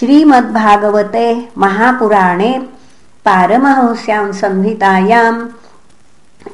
श्रीमद्भागवते 0.00 1.26
महापुराणे 1.58 2.50
पारमहंस्यां 3.24 4.32
संहितायां 4.32 5.34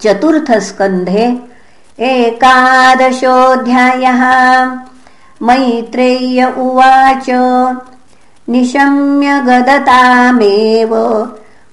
चतुर्थस्कन्धे 0.02 1.26
एकादशोऽध्यायः। 2.08 4.22
मैत्रेय्य 5.46 6.40
उवाच 6.64 7.28
निशम्य 8.50 9.28
गदतामेव 9.48 10.92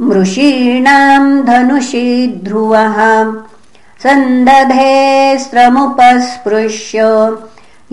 मृषीणां 0.02 1.26
धनुषि 1.50 2.08
ध्रुवः 2.44 2.98
सन्दधेस्त्रमुपस्पृश्य 4.04 7.00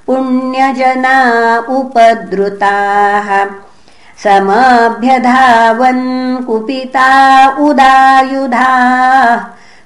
पुण्यजना 0.07 1.17
उपद्रुताः। 1.69 3.45
समभ्यधावन् 4.23 6.45
कुपिता 6.45 7.49
उदायुधा 7.49 8.75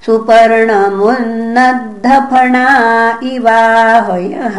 सुपर्णमुन्नद्धफणा 0.05 2.65
इवाहयः 3.33 4.57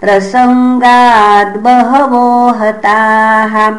प्रसङ्गाद्बहवो 0.00 2.48
हताः। 2.48 3.70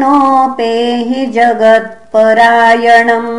जगत्परायणम्। 1.37 3.31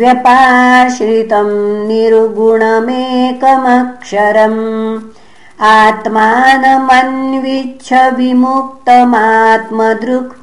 व्यपाश्रितम् 0.00 1.52
निर्गुणमेकमक्षरम् 1.88 4.62
आत्मानमन्विच्छ 5.76 7.88
विमुक्तमात्मदृक् 8.16 10.34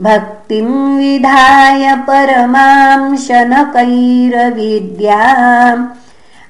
भक्तिम् 0.00 0.98
विधाय 0.98 1.96
परमां 1.96 3.16
शनकैरविद्या 3.16 5.22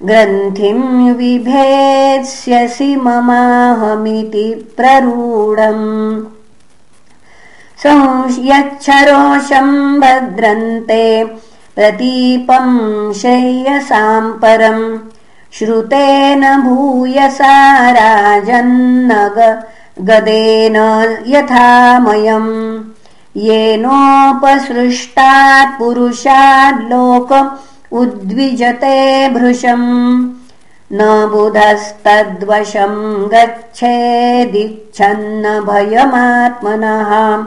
ग्रन्थिम् 0.02 1.14
विभेत्स्यसि 1.14 2.96
ममाहमिति 2.96 4.74
प्ररूढम्। 4.76 6.26
संयच्छरोषम् 7.82 10.00
भद्रन्ते 10.00 11.30
प्रतीपम् 11.76 13.12
शय्यसाम् 13.12 14.32
परम् 14.32 14.98
श्रुतेन 15.58 16.60
भूयसा 16.60 17.90
राजन्न 17.90 19.30
गदेन 20.00 20.76
यथामयम्। 21.26 22.84
येनोपसृष्टात् 23.36 25.78
पुरुषाल्लोक 25.78 27.60
उद्विजते 27.92 29.28
भृशम्। 29.28 30.32
न 30.92 31.28
बुधस्तद्वशम् 31.32 33.28
गच्छेदिच्छन्न 33.28 35.60
भयमात्मनः। 35.60 37.44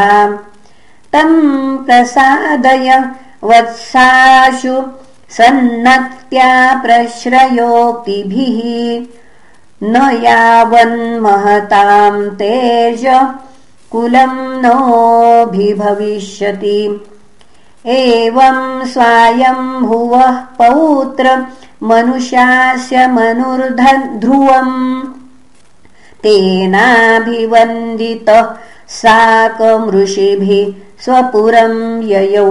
तम् 1.13 1.79
प्रसादय 1.79 2.89
वत्साशु 3.45 4.83
सन्नत्या 5.31 6.53
प्रश्रयोक्तिभिः 6.83 8.59
न 9.83 9.95
यावन्महताम् 10.25 12.31
तेज 12.31 13.05
कुलम् 13.93 14.63
नोऽभिभविष्यति। 14.63 16.81
एवम् 17.87 18.87
स्वायम्भुवः 18.87 20.37
पौत्र 20.61 21.27
मनुष्यास्य 21.83 23.07
मनुर्ध्रुवम् 23.07 25.03
तेनाभिवन्दितः 26.23 28.55
साकमृषिभिः 28.89 30.73
स्वपुरम् 31.05 32.05
ययौ। 32.05 32.51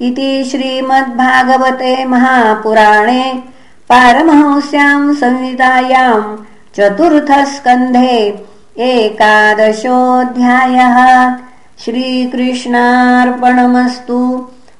इति 0.00 0.44
श्रीमद्भागवते 0.50 2.04
महापुराणे 2.04 3.42
पारमहंस्याम् 3.88 5.14
संहितायाम् 5.14 6.36
चतुर्थस्कन्धे 6.76 8.44
एकादशोऽध्यायः। 8.78 10.96
श्रीकृष्णार्पणमस्तु 11.84 14.18